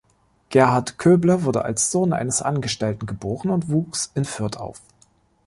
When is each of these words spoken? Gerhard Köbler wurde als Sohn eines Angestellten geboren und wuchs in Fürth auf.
Gerhard 0.49 0.97
Köbler 0.97 1.43
wurde 1.43 1.63
als 1.63 1.91
Sohn 1.91 2.11
eines 2.11 2.41
Angestellten 2.41 3.05
geboren 3.05 3.51
und 3.51 3.69
wuchs 3.69 4.11
in 4.15 4.25
Fürth 4.25 4.57
auf. 4.57 4.81